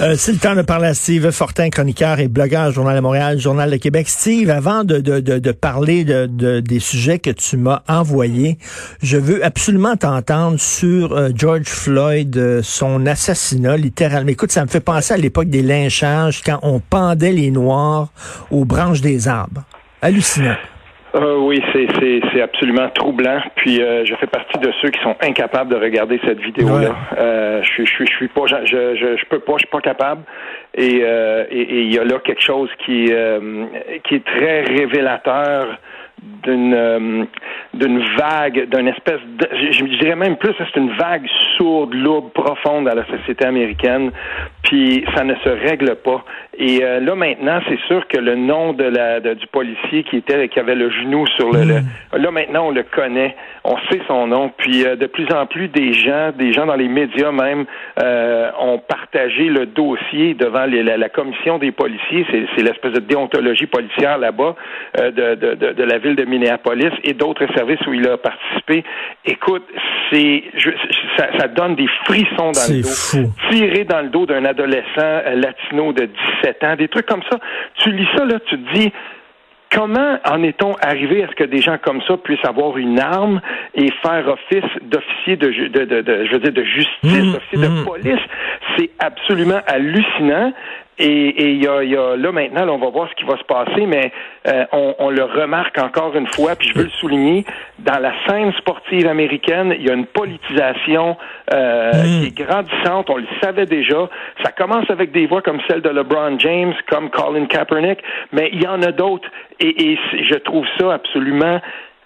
Euh, 0.00 0.14
c'est 0.16 0.32
le 0.32 0.38
temps 0.38 0.54
de 0.54 0.62
parler 0.62 0.86
à 0.86 0.94
Steve 0.94 1.30
Fortin, 1.30 1.68
chroniqueur 1.68 2.20
et 2.20 2.28
blogueur 2.28 2.72
Journal 2.72 2.96
de 2.96 3.02
Montréal, 3.02 3.38
Journal 3.38 3.70
de 3.70 3.76
Québec. 3.76 4.08
Steve, 4.08 4.48
avant 4.48 4.82
de, 4.82 4.96
de, 4.96 5.20
de, 5.20 5.52
parler 5.52 6.04
de, 6.04 6.60
des 6.60 6.80
sujets 6.80 7.18
que 7.18 7.28
tu 7.28 7.58
m'as 7.58 7.82
envoyés, 7.86 8.56
je 9.02 9.18
veux 9.18 9.44
absolument 9.44 9.96
t'entendre 9.96 10.58
sur 10.58 11.12
euh, 11.12 11.28
George 11.34 11.66
Floyd, 11.66 12.34
euh, 12.38 12.62
son 12.62 13.04
assassinat, 13.04 13.76
littéralement. 13.76 14.30
Écoute, 14.30 14.52
ça 14.52 14.64
me 14.64 14.70
fait 14.70 14.80
penser 14.80 15.12
à 15.12 15.18
l'époque 15.18 15.50
des 15.50 15.62
lynchages, 15.62 16.42
quand 16.42 16.60
on 16.62 16.80
pendait 16.80 17.32
les 17.32 17.50
Noirs 17.50 18.08
aux 18.50 18.64
branches 18.64 19.02
des 19.02 19.28
arbres. 19.28 19.64
Hallucinant. 20.00 20.56
Euh, 21.14 21.38
oui, 21.38 21.62
c'est 21.72 22.40
absolument 22.40 22.88
troublant. 22.90 23.40
Puis 23.56 23.82
euh, 23.82 24.04
je 24.04 24.14
fais 24.16 24.26
partie 24.26 24.58
de 24.58 24.70
ceux 24.80 24.90
qui 24.90 25.00
sont 25.02 25.16
incapables 25.22 25.70
de 25.70 25.76
regarder 25.76 26.20
cette 26.24 26.40
vidéo-là. 26.40 26.94
Euh, 27.18 27.62
je, 27.62 27.84
je, 27.84 28.04
je 28.04 28.12
suis 28.16 28.28
pas, 28.28 28.46
je, 28.46 28.56
je, 28.66 29.16
je 29.16 29.24
peux 29.26 29.40
pas, 29.40 29.54
je 29.54 29.60
suis 29.60 29.68
pas 29.68 29.80
capable. 29.80 30.22
Et 30.74 30.98
et 31.00 31.80
il 31.80 31.92
y 31.92 31.98
a 31.98 32.04
là 32.04 32.18
quelque 32.20 32.42
chose 32.42 32.70
qui 32.84 33.12
qui 34.04 34.14
est 34.14 34.24
très 34.24 34.62
révélateur 34.62 35.78
d'une 36.42 37.26
d'une 37.74 38.02
vague, 38.16 38.68
d'une 38.68 38.88
espèce 38.88 39.20
de, 39.38 39.48
je, 39.52 39.84
dirais 39.98 40.16
même 40.16 40.36
plus, 40.36 40.52
c'est 40.58 40.78
une 40.78 40.92
vague 40.92 41.26
sourde, 41.56 41.94
lourde, 41.94 42.32
profonde 42.32 42.88
à 42.88 42.94
la 42.94 43.06
société 43.06 43.46
américaine, 43.46 44.10
puis 44.62 45.04
ça 45.14 45.24
ne 45.24 45.34
se 45.36 45.48
règle 45.48 45.96
pas. 45.96 46.24
Et 46.58 46.82
euh, 46.82 47.00
là 47.00 47.14
maintenant, 47.14 47.60
c'est 47.68 47.78
sûr 47.86 48.06
que 48.08 48.18
le 48.18 48.34
nom 48.34 48.72
de 48.72 48.84
la 48.84 49.20
du 49.20 49.46
policier 49.46 50.04
qui 50.04 50.16
était 50.16 50.48
qui 50.48 50.58
avait 50.58 50.74
le 50.74 50.90
genou 50.90 51.26
sur 51.28 51.50
le, 51.52 51.64
hmm. 51.64 51.84
là 52.18 52.30
maintenant 52.30 52.66
on 52.68 52.70
le 52.70 52.82
connaît, 52.82 53.36
on 53.64 53.76
sait 53.90 54.00
son 54.06 54.26
nom, 54.26 54.50
puis 54.56 54.84
euh, 54.86 54.96
de 54.96 55.06
plus 55.06 55.26
en 55.32 55.46
plus 55.46 55.68
des 55.68 55.92
gens, 55.92 56.32
des 56.36 56.52
gens 56.52 56.66
dans 56.66 56.76
les 56.76 56.88
médias 56.88 57.32
même 57.32 57.64
euh, 58.02 58.50
ont 58.58 58.78
partagé 58.78 59.44
le 59.44 59.66
dossier 59.66 60.34
devant 60.34 60.66
les, 60.66 60.82
la, 60.82 61.08
commission 61.08 61.58
des 61.58 61.72
policiers, 61.72 62.26
c'est 62.30 62.62
l'espèce 62.62 62.92
de 62.92 63.00
déontologie 63.00 63.66
policière 63.66 64.18
là-bas 64.18 64.54
de, 64.98 65.10
de, 65.10 65.54
de, 65.54 65.72
de 65.72 65.82
la 65.82 65.98
ville 65.98 66.16
de 66.16 66.24
Minneapolis 66.24 66.92
et 67.04 67.14
d'autres 67.14 67.44
où 67.86 67.94
il 67.94 68.08
a 68.08 68.16
participé. 68.16 68.84
Écoute, 69.24 69.66
c'est 70.10 70.44
ça, 71.16 71.26
ça, 71.38 71.48
donne 71.48 71.76
des 71.76 71.86
frissons 72.04 72.52
dans 72.52 72.68
le 72.68 72.82
dos. 72.82 73.30
Tirer 73.50 73.84
dans 73.84 74.00
le 74.00 74.08
dos 74.08 74.26
d'un 74.26 74.44
adolescent 74.50 74.84
euh, 74.98 75.34
latino 75.34 75.92
de 75.92 76.08
17 76.42 76.64
ans, 76.64 76.76
des 76.76 76.88
trucs 76.88 77.06
comme 77.06 77.22
ça. 77.30 77.38
Tu 77.76 77.90
lis 77.92 78.08
ça, 78.16 78.24
là, 78.24 78.38
tu 78.46 78.56
te 78.56 78.74
dis 78.74 78.92
comment 79.72 80.18
en 80.24 80.42
est-on 80.42 80.74
arrivé 80.80 81.24
à 81.24 81.28
ce 81.28 81.34
que 81.34 81.44
des 81.44 81.60
gens 81.60 81.78
comme 81.78 82.00
ça 82.02 82.16
puissent 82.16 82.44
avoir 82.44 82.76
une 82.76 82.98
arme 82.98 83.40
et 83.74 83.90
faire 84.02 84.28
office 84.28 84.70
d'officier 84.82 85.36
de, 85.36 85.68
de, 85.68 85.84
de, 85.84 86.24
je 86.26 86.32
veux 86.32 86.40
dire, 86.40 86.52
de 86.52 86.64
justice, 86.64 87.24
mmh, 87.24 87.32
d'officier 87.32 87.58
de 87.58 87.68
mmh. 87.68 87.84
police? 87.84 88.20
C'est 88.76 88.90
absolument 88.98 89.60
hallucinant. 89.66 90.52
Et, 91.02 91.52
il 91.52 91.64
y, 91.64 91.66
a, 91.66 91.82
y, 91.82 91.96
a, 91.96 92.14
là 92.14 92.30
maintenant, 92.30 92.68
on 92.68 92.78
va 92.78 92.90
voir 92.90 93.08
ce 93.08 93.14
qui 93.14 93.24
va 93.24 93.38
se 93.38 93.44
passer, 93.44 93.86
mais 93.86 94.12
euh, 94.46 94.66
on, 94.72 94.94
on, 94.98 95.08
le 95.08 95.24
remarque 95.24 95.78
encore 95.78 96.14
une 96.14 96.26
fois, 96.26 96.56
puis 96.56 96.68
je 96.68 96.74
veux 96.74 96.84
le 96.84 96.90
souligner, 96.90 97.46
dans 97.78 97.98
la 97.98 98.12
scène 98.26 98.52
sportive 98.58 99.06
américaine, 99.06 99.74
il 99.78 99.86
y 99.86 99.90
a 99.90 99.94
une 99.94 100.04
politisation 100.04 101.16
euh, 101.54 101.92
hmm. 101.92 102.20
qui 102.20 102.26
est 102.26 102.44
grandissante. 102.44 103.08
On 103.08 103.16
le 103.16 103.26
savait 103.42 103.64
déjà. 103.64 104.10
Ça 104.44 104.52
commence 104.52 104.90
avec 104.90 105.10
des 105.12 105.26
voix 105.26 105.40
comme 105.40 105.60
celle 105.68 105.80
de 105.80 105.88
LeBron 105.88 106.38
James, 106.38 106.74
comme 106.86 107.08
Colin 107.08 107.46
Kaepernick, 107.46 108.00
mais 108.32 108.50
il 108.52 108.62
y 108.62 108.66
en 108.66 108.82
a 108.82 108.92
d'autres. 108.92 109.28
Et, 109.60 109.92
et 109.92 109.98
je 110.28 110.36
trouve 110.36 110.64
ça 110.78 110.94
absolument 110.94 111.60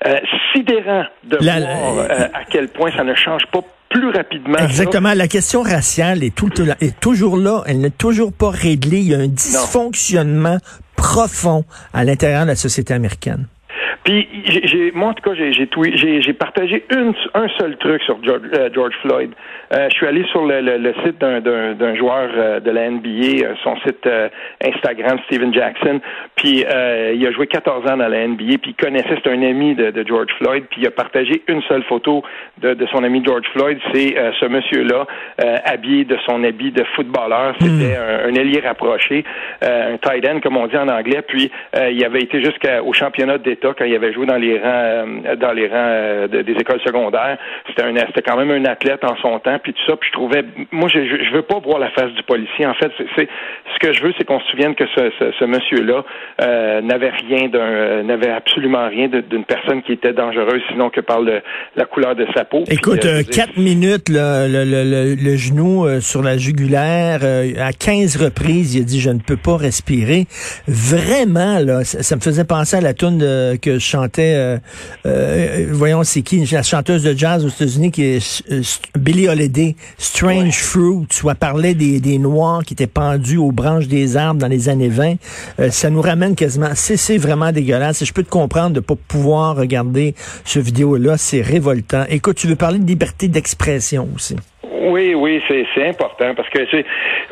euh, 0.06 0.16
sidérant 0.52 1.04
de 1.22 1.38
voir 1.38 2.10
euh, 2.10 2.28
à 2.34 2.44
quel 2.50 2.68
point 2.68 2.90
ça 2.94 3.04
ne 3.04 3.14
change 3.14 3.46
pas 3.46 3.60
plus 3.88 4.10
rapidement. 4.10 4.58
Exactement. 4.58 5.14
La 5.14 5.28
question 5.28 5.62
raciale 5.62 6.22
est, 6.22 6.34
tout, 6.34 6.50
est 6.80 7.00
toujours 7.00 7.36
là. 7.36 7.62
Elle 7.66 7.80
n'est 7.80 7.90
toujours 7.90 8.32
pas 8.32 8.50
réglée. 8.50 8.98
Il 8.98 9.08
y 9.08 9.14
a 9.14 9.18
un 9.18 9.28
dysfonctionnement 9.28 10.58
profond 10.96 11.64
à 11.92 12.04
l'intérieur 12.04 12.42
de 12.42 12.48
la 12.48 12.56
société 12.56 12.92
américaine. 12.92 13.46
Puis, 14.04 14.28
j'ai, 14.44 14.92
moi, 14.92 15.08
en 15.08 15.14
tout 15.14 15.22
cas, 15.22 15.34
j'ai, 15.34 15.50
j'ai, 15.52 16.20
j'ai 16.20 16.32
partagé 16.34 16.84
une, 16.90 17.14
un 17.32 17.48
seul 17.58 17.76
truc 17.78 18.02
sur 18.02 18.22
George, 18.22 18.42
euh, 18.54 18.68
George 18.74 18.92
Floyd. 19.00 19.30
Euh, 19.72 19.88
je 19.90 19.94
suis 19.96 20.06
allé 20.06 20.24
sur 20.30 20.44
le, 20.44 20.60
le, 20.60 20.76
le 20.76 20.92
site 21.02 21.18
d'un, 21.18 21.40
d'un, 21.40 21.72
d'un 21.72 21.96
joueur 21.96 22.28
euh, 22.36 22.60
de 22.60 22.70
la 22.70 22.90
NBA, 22.90 23.54
son 23.62 23.76
site 23.78 24.06
Instagram, 24.62 25.18
Steven 25.26 25.54
Jackson. 25.54 26.00
Puis, 26.44 26.64
il 27.14 27.26
a 27.26 27.32
joué 27.32 27.46
14 27.46 27.90
ans 27.90 27.96
dans 27.96 28.08
la 28.08 28.26
NBA, 28.26 28.58
puis 28.60 28.70
il 28.70 28.74
connaissait, 28.74 29.16
c'est 29.22 29.30
un 29.30 29.42
ami 29.42 29.74
de, 29.74 29.90
de, 29.90 30.06
George 30.06 30.30
Floyd, 30.38 30.64
puis 30.70 30.82
il 30.82 30.86
a 30.86 30.90
partagé 30.90 31.42
une 31.48 31.62
seule 31.62 31.82
photo 31.84 32.22
de, 32.58 32.74
de 32.74 32.86
son 32.86 33.02
ami 33.02 33.22
George 33.24 33.46
Floyd. 33.52 33.78
C'est 33.92 34.14
ce 34.40 34.46
monsieur-là, 34.46 35.06
habillé 35.64 36.04
de 36.04 36.16
son 36.26 36.44
habit 36.44 36.70
de 36.70 36.84
footballeur. 36.94 37.54
Hmm. 37.60 37.64
C'était 37.64 37.96
un, 37.96 38.28
un, 38.28 38.34
ailier 38.34 38.60
rapproché, 38.60 39.24
un 39.62 39.96
tight 39.96 40.28
end, 40.28 40.40
comme 40.40 40.56
on 40.56 40.66
dit 40.66 40.76
en 40.76 40.88
anglais. 40.88 41.22
Puis, 41.22 41.50
il 41.74 42.04
avait 42.04 42.20
été 42.20 42.42
jusqu'au 42.42 42.92
championnat 42.92 43.38
d'État 43.38 43.72
quand 43.76 43.84
il 43.84 43.94
avait 43.94 44.12
joué 44.12 44.26
dans 44.26 44.36
les 44.36 44.58
rangs 44.58 44.84
euh, 44.94 45.36
dans 45.36 45.52
les 45.52 45.66
rangs 45.68 45.74
euh, 45.76 46.26
des 46.28 46.52
écoles 46.52 46.80
secondaires. 46.84 47.38
C'était 47.68 47.82
un 47.82 47.94
c'était 47.94 48.22
quand 48.22 48.36
même 48.36 48.50
un 48.50 48.64
athlète 48.64 49.04
en 49.04 49.16
son 49.16 49.38
temps 49.38 49.58
puis 49.62 49.72
tout 49.72 49.82
ça. 49.86 49.96
Puis 49.96 50.08
je 50.08 50.14
trouvais 50.14 50.44
moi 50.70 50.88
je, 50.88 51.00
je 51.00 51.32
veux 51.32 51.42
pas 51.42 51.58
voir 51.58 51.78
la 51.78 51.90
face 51.90 52.12
du 52.12 52.22
policier. 52.22 52.66
En 52.66 52.74
fait, 52.74 52.90
c'est 53.16 53.28
ce 53.74 53.78
que 53.78 53.92
je 53.92 54.02
veux, 54.02 54.12
c'est 54.18 54.24
qu'on 54.24 54.40
se 54.40 54.50
souvienne 54.50 54.74
que 54.74 54.86
ce, 54.94 55.10
ce, 55.38 55.44
monsieur-là 55.44 56.04
euh, 56.40 56.80
n'avait 56.80 57.10
rien 57.10 57.48
d'un 57.48 58.02
n'avait 58.02 58.30
absolument 58.30 58.88
rien 58.88 59.08
d'une 59.08 59.44
personne 59.44 59.82
qui 59.82 59.92
était 59.92 60.12
dangereuse, 60.12 60.62
sinon 60.70 60.90
que 60.90 61.00
par 61.00 61.20
le, 61.20 61.40
la 61.76 61.84
couleur 61.84 62.16
de 62.16 62.26
sa 62.34 62.44
peau. 62.44 62.64
Écoute, 62.68 63.06
quatre 63.30 63.56
minutes 63.56 64.08
le, 64.08 64.48
le, 64.48 65.14
le, 65.14 65.36
genou 65.36 66.00
sur 66.00 66.22
la 66.22 66.36
jugulaire 66.36 67.20
à 67.60 67.72
15 67.72 68.16
reprises, 68.16 68.74
il 68.74 68.82
a 68.82 68.84
dit 68.84 69.00
je 69.00 69.10
ne 69.10 69.20
peux 69.20 69.36
pas 69.36 69.56
respirer. 69.56 70.26
Vraiment 70.66 71.58
là, 71.58 71.84
ça, 71.84 72.16
me 72.16 72.20
faisait 72.20 72.44
penser 72.44 72.76
à 72.76 72.80
la 72.80 72.94
tune 72.94 73.20
que 73.60 73.78
chantait, 73.78 74.34
euh, 74.34 74.58
euh, 75.06 75.66
voyons, 75.70 76.04
c'est 76.04 76.22
qui, 76.22 76.44
la 76.46 76.62
chanteuse 76.62 77.02
de 77.02 77.16
jazz 77.16 77.44
aux 77.44 77.48
États-Unis 77.48 77.90
qui 77.90 78.04
est 78.04 78.42
euh, 78.50 78.62
Billie 78.98 79.28
Holiday, 79.28 79.76
Strange 79.98 80.58
Fruit, 80.58 81.06
soit 81.10 81.34
parlait 81.34 81.74
des, 81.74 82.00
des 82.00 82.18
Noirs 82.18 82.62
qui 82.64 82.74
étaient 82.74 82.86
pendus 82.86 83.38
aux 83.38 83.52
branches 83.52 83.88
des 83.88 84.16
arbres 84.16 84.40
dans 84.40 84.48
les 84.48 84.68
années 84.68 84.88
20. 84.88 85.14
ça 85.70 85.90
nous 85.90 86.00
ramène 86.00 86.23
quasiment, 86.32 86.70
c'est 86.74 87.18
vraiment 87.18 87.52
dégueulasse. 87.52 88.02
Et 88.02 88.04
je 88.04 88.12
peux 88.12 88.22
te 88.22 88.30
comprendre 88.30 88.70
de 88.70 88.80
pas 88.80 88.94
pouvoir 89.08 89.56
regarder 89.56 90.14
ce 90.44 90.58
vidéo-là, 90.58 91.16
c'est 91.16 91.42
révoltant. 91.42 92.04
Écoute, 92.08 92.36
tu 92.36 92.46
veux 92.46 92.56
parler 92.56 92.78
de 92.78 92.86
liberté 92.86 93.28
d'expression 93.28 94.08
aussi. 94.14 94.36
Oui, 94.86 95.14
oui, 95.14 95.42
c'est 95.48 95.88
important 95.88 96.34
parce 96.34 96.48
que 96.50 96.60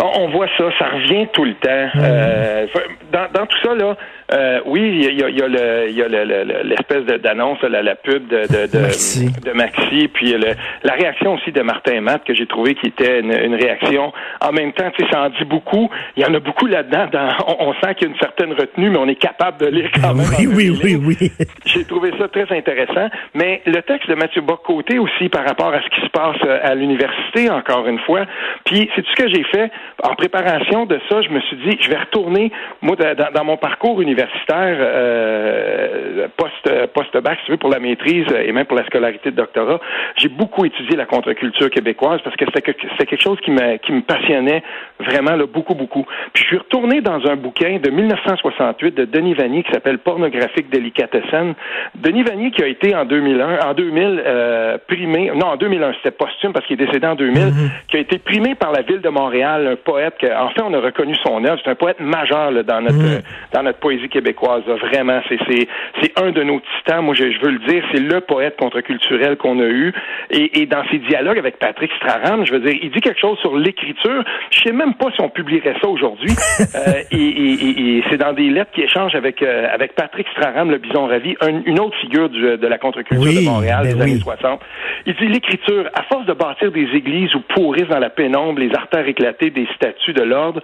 on, 0.02 0.22
on 0.22 0.30
voit 0.30 0.48
ça, 0.56 0.64
ça 0.78 0.88
revient 0.88 1.26
tout 1.32 1.44
le 1.44 1.54
temps. 1.54 1.88
Euh, 1.96 2.66
dans, 3.12 3.26
dans, 3.32 3.46
tout 3.46 3.58
ça 3.62 3.74
là, 3.74 3.96
euh, 4.32 4.60
oui, 4.64 4.80
il 5.10 5.20
y 5.20 5.22
a, 5.22 5.28
y 5.28 5.42
a, 5.42 5.48
le, 5.48 5.90
y 5.90 6.02
a 6.02 6.62
l'espèce 6.62 7.04
d'annonce, 7.04 7.60
la, 7.62 7.82
la, 7.82 7.94
pub 7.96 8.28
de, 8.28 8.42
de, 8.42 8.72
de, 8.72 8.78
Maxi. 8.78 9.30
de 9.44 9.52
Maxi, 9.52 10.08
puis 10.08 10.32
le, 10.32 10.54
la 10.84 10.94
réaction 10.94 11.34
aussi 11.34 11.52
de 11.52 11.60
Martin 11.60 12.00
Matt 12.00 12.24
que 12.24 12.34
j'ai 12.34 12.46
trouvé 12.46 12.74
qui 12.74 12.86
était 12.86 13.20
une, 13.20 13.32
une, 13.32 13.54
réaction. 13.54 14.12
En 14.40 14.52
même 14.52 14.72
temps, 14.72 14.90
tu 14.96 15.04
sais, 15.04 15.10
ça 15.10 15.22
en 15.24 15.28
dit 15.28 15.44
beaucoup. 15.44 15.90
Il 16.16 16.22
y 16.22 16.26
en 16.26 16.32
a 16.32 16.40
beaucoup 16.40 16.66
là-dedans. 16.66 17.08
On, 17.46 17.68
on, 17.68 17.74
sent 17.74 17.94
qu'il 17.96 18.08
y 18.08 18.10
a 18.10 18.14
une 18.14 18.20
certaine 18.20 18.52
retenue, 18.52 18.90
mais 18.90 18.98
on 18.98 19.08
est 19.08 19.16
capable 19.20 19.58
de 19.58 19.66
lire 19.66 19.90
quand 20.00 20.14
même. 20.14 20.26
Oui, 20.38 20.46
oui, 20.46 20.78
oui, 20.82 21.16
oui. 21.20 21.32
J'ai 21.66 21.84
trouvé 21.84 22.12
ça 22.18 22.28
très 22.28 22.50
intéressant. 22.56 23.08
Mais 23.34 23.60
le 23.66 23.82
texte 23.82 24.08
de 24.08 24.14
Mathieu 24.14 24.40
Bocoté 24.40 24.98
aussi 24.98 25.28
par 25.28 25.44
rapport 25.44 25.74
à 25.74 25.82
ce 25.82 25.88
qui 25.94 26.00
se 26.06 26.10
passe 26.10 26.36
euh, 26.46 26.58
à 26.62 26.74
l'université, 26.74 27.50
encore 27.50 27.86
une 27.86 27.98
fois. 28.00 28.24
Puis, 28.64 28.88
c'est 28.94 29.02
tout 29.02 29.10
ce 29.14 29.22
que 29.24 29.28
j'ai 29.28 29.44
fait 29.44 29.70
en 30.02 30.14
préparation 30.14 30.86
de 30.86 30.98
ça. 31.10 31.20
Je 31.20 31.28
me 31.28 31.40
suis 31.40 31.56
dit, 31.56 31.76
je 31.80 31.90
vais 31.90 31.98
retourner, 31.98 32.50
moi, 32.80 32.96
dans, 32.96 33.30
dans 33.34 33.44
mon 33.44 33.58
parcours 33.58 34.00
universitaire 34.00 34.21
universitaire 34.22 34.76
euh, 34.80 36.28
post 36.36 36.92
post 36.92 37.16
bac, 37.18 37.38
si 37.40 37.46
tu 37.46 37.52
veux, 37.52 37.56
pour 37.56 37.70
la 37.70 37.80
maîtrise 37.80 38.26
et 38.32 38.52
même 38.52 38.66
pour 38.66 38.76
la 38.76 38.84
scolarité 38.86 39.30
de 39.30 39.36
doctorat, 39.36 39.80
j'ai 40.16 40.28
beaucoup 40.28 40.64
étudié 40.64 40.96
la 40.96 41.06
contre-culture 41.06 41.70
québécoise 41.70 42.20
parce 42.22 42.36
que 42.36 42.44
c'était 42.46 42.72
quelque 42.72 43.22
chose 43.22 43.38
qui 43.40 43.50
me 43.50 43.76
qui 43.78 43.92
me 43.92 44.02
passionnait 44.02 44.62
vraiment 45.00 45.36
là, 45.36 45.46
beaucoup 45.46 45.74
beaucoup. 45.74 46.06
Puis 46.32 46.44
je 46.44 46.48
suis 46.48 46.58
retourné 46.58 47.00
dans 47.00 47.26
un 47.26 47.36
bouquin 47.36 47.78
de 47.78 47.90
1968 47.90 48.94
de 48.94 49.04
Denis 49.04 49.34
Vanier 49.34 49.62
qui 49.62 49.72
s'appelle 49.72 49.98
Pornographique 49.98 50.70
délicatessen. 50.70 51.54
Denis 51.94 52.22
Vanier 52.22 52.50
qui 52.50 52.62
a 52.62 52.66
été 52.66 52.94
en 52.94 53.04
2001, 53.04 53.60
en 53.60 53.74
2000 53.74 54.22
euh, 54.24 54.78
primé, 54.86 55.30
non 55.34 55.46
en 55.46 55.56
2001 55.56 55.94
c'était 55.94 56.16
posthume 56.16 56.52
parce 56.52 56.66
qu'il 56.66 56.80
est 56.80 56.86
décédé 56.86 57.06
en 57.06 57.14
2000, 57.14 57.34
mm-hmm. 57.34 57.52
qui 57.88 57.96
a 57.96 58.00
été 58.00 58.18
primé 58.18 58.54
par 58.54 58.72
la 58.72 58.82
ville 58.82 59.00
de 59.00 59.08
Montréal, 59.08 59.66
un 59.66 59.76
poète 59.76 60.14
que, 60.20 60.26
enfin 60.26 60.62
on 60.68 60.74
a 60.74 60.80
reconnu 60.80 61.14
son 61.24 61.44
œuvre, 61.44 61.60
c'est 61.64 61.70
un 61.70 61.74
poète 61.74 62.00
majeur 62.00 62.50
là, 62.50 62.62
dans 62.62 62.80
notre 62.80 62.96
mm-hmm. 62.96 63.52
dans 63.52 63.62
notre 63.62 63.78
poésie 63.78 64.08
québécoise. 64.12 64.62
Vraiment, 64.66 65.20
c'est 65.28 66.20
un 66.22 66.30
de 66.30 66.42
nos 66.42 66.60
titans. 66.60 67.04
Moi 67.04 67.14
je, 67.14 67.30
je 67.30 67.40
veux 67.40 67.50
le 67.50 67.58
dire, 67.60 67.84
c'est 67.92 68.00
le 68.00 68.20
poète 68.20 68.56
contre-culturel 68.58 69.36
qu'on 69.36 69.58
a 69.60 69.66
eu. 69.66 69.92
Et, 70.30 70.60
et 70.60 70.66
dans 70.66 70.84
ses 70.90 70.98
dialogues 70.98 71.38
avec 71.38 71.58
Patrick 71.58 71.90
Straham, 71.96 72.46
je 72.46 72.52
veux 72.52 72.60
dire, 72.60 72.78
il 72.80 72.90
dit 72.90 73.00
quelque 73.00 73.20
chose 73.20 73.38
sur 73.38 73.56
l'écriture. 73.56 74.24
Je 74.50 74.60
sais 74.60 74.72
même 74.72 74.94
pas 74.94 75.10
si 75.14 75.20
on 75.20 75.28
publierait 75.28 75.76
ça 75.80 75.88
aujourd'hui. 75.88 76.30
euh, 76.60 77.02
et, 77.10 77.16
et, 77.16 77.96
et 77.98 78.04
c'est 78.10 78.18
dans 78.18 78.32
des 78.32 78.50
lettres 78.50 78.70
qu'il 78.72 78.84
échange 78.84 79.14
avec 79.14 79.42
euh, 79.42 79.66
avec 79.72 79.94
Patrick 79.94 80.26
Straham, 80.36 80.70
le 80.70 80.78
bison 80.78 81.06
ravi, 81.06 81.34
une 81.66 81.80
autre 81.80 81.96
figure 81.98 82.28
du, 82.28 82.40
de 82.40 82.66
la 82.66 82.78
contre-culture 82.78 83.32
de 83.32 83.44
Montréal 83.44 83.82
ben 83.84 83.94
des 83.94 84.02
années 84.02 84.18
60. 84.18 84.60
Il 85.06 85.14
dit 85.14 85.26
l'écriture, 85.26 85.88
à 85.94 86.02
force 86.04 86.26
de 86.26 86.32
bâtir 86.32 86.70
des 86.70 86.88
églises 86.94 87.34
où 87.34 87.40
pourrissent 87.40 87.88
dans 87.88 87.98
la 87.98 88.10
pénombre 88.10 88.60
les 88.60 88.74
artères 88.74 89.06
éclatées 89.06 89.50
des 89.50 89.66
statues 89.74 90.12
de 90.12 90.22
l'ordre, 90.22 90.60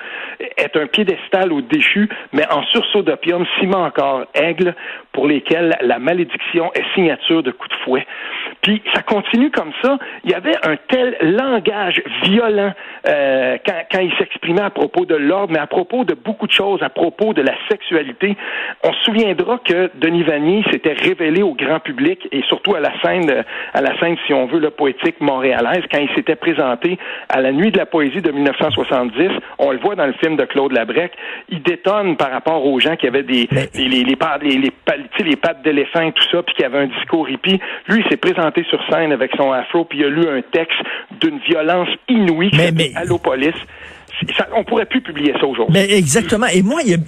est 0.56 0.76
un 0.76 0.86
piédestal 0.86 1.52
au 1.52 1.60
déchu, 1.60 2.08
mais 2.32 2.44
en 2.50 2.62
sursaut 2.64 3.02
d'opium, 3.28 3.46
ciment 3.58 3.84
encore 3.84 4.24
aigle, 4.34 4.74
pour 5.12 5.26
lesquels 5.26 5.76
la 5.80 5.98
malédiction 5.98 6.72
est 6.74 6.84
signature 6.94 7.42
de 7.42 7.50
coups 7.50 7.70
de 7.70 7.76
fouet. 7.84 8.06
Puis 8.62 8.82
ça 8.94 9.02
continue 9.02 9.50
comme 9.50 9.72
ça. 9.82 9.98
Il 10.24 10.30
y 10.30 10.34
avait 10.34 10.56
un 10.64 10.76
tel 10.88 11.16
langage 11.20 12.02
violent 12.24 12.72
euh, 13.06 13.56
quand, 13.64 13.82
quand, 13.90 14.00
il 14.00 14.12
s'exprimait 14.18 14.62
à 14.62 14.70
propos 14.70 15.04
de 15.04 15.14
l'ordre, 15.14 15.52
mais 15.52 15.58
à 15.58 15.66
propos 15.66 16.04
de 16.04 16.14
beaucoup 16.14 16.46
de 16.46 16.52
choses, 16.52 16.82
à 16.82 16.88
propos 16.88 17.32
de 17.32 17.42
la 17.42 17.54
sexualité. 17.70 18.36
On 18.82 18.92
se 18.92 19.04
souviendra 19.04 19.60
que 19.64 19.90
Denis 19.94 20.24
Vanier 20.24 20.64
s'était 20.70 20.94
révélé 20.94 21.42
au 21.42 21.54
grand 21.54 21.80
public 21.80 22.28
et 22.32 22.42
surtout 22.48 22.74
à 22.74 22.80
la 22.80 22.92
scène, 23.00 23.44
à 23.74 23.80
la 23.80 23.98
scène, 24.00 24.16
si 24.26 24.34
on 24.34 24.46
veut, 24.46 24.58
le 24.58 24.70
poétique 24.70 25.20
montréalaise, 25.20 25.84
quand 25.90 25.98
il 25.98 26.10
s'était 26.14 26.36
présenté 26.36 26.98
à 27.28 27.40
la 27.40 27.52
Nuit 27.52 27.70
de 27.70 27.78
la 27.78 27.86
poésie 27.86 28.22
de 28.22 28.30
1970. 28.30 29.30
On 29.58 29.70
le 29.70 29.78
voit 29.78 29.94
dans 29.94 30.06
le 30.06 30.12
film 30.14 30.36
de 30.36 30.44
Claude 30.44 30.72
Labrec. 30.72 31.12
Il 31.48 31.62
détonne 31.62 32.16
par 32.16 32.30
rapport 32.30 32.64
aux 32.66 32.80
gens 32.80 32.96
qui 32.96 33.06
avaient 33.06 33.22
des 33.22 33.48
les, 33.74 33.88
les, 33.88 33.88
les, 33.88 34.16
les, 34.42 34.72
les 35.24 35.36
pattes 35.36 35.62
d'éléphant 35.62 36.00
et 36.00 36.12
tout 36.12 36.24
ça, 36.30 36.42
puis 36.42 36.54
qui 36.54 36.64
avaient 36.64 36.78
un 36.78 36.86
discours 36.86 37.28
hippie. 37.28 37.60
Lui, 37.88 38.02
il 38.04 38.08
s'est 38.10 38.16
présenté 38.16 38.47
sur 38.68 38.80
scène 38.90 39.12
avec 39.12 39.32
son 39.36 39.52
afro, 39.52 39.84
puis 39.84 39.98
il 39.98 40.04
a 40.04 40.08
lu 40.08 40.26
un 40.28 40.42
texte 40.42 40.78
d'une 41.20 41.38
violence 41.38 41.88
inouïe 42.08 42.50
mais, 42.56 42.72
mais... 42.72 42.92
Allopolis 42.94 43.54
on 44.56 44.64
pourrait 44.64 44.86
plus 44.86 45.00
publier 45.00 45.32
ça 45.40 45.46
aujourd'hui. 45.46 45.72
Mais 45.72 45.92
exactement. 45.92 46.46
Et 46.46 46.62
moi, 46.62 46.82
y 46.82 46.94
a, 46.94 46.98